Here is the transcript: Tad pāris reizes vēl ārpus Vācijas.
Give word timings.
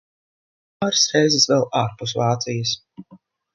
Tad 0.77 0.83
pāris 0.85 1.03
reizes 1.17 1.45
vēl 1.53 1.67
ārpus 1.83 2.17
Vācijas. 2.23 2.75